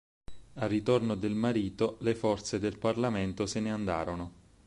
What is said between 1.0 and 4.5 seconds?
del marito le forze del parlamento se ne andarono.